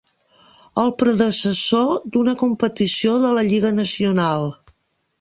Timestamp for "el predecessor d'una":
0.83-2.35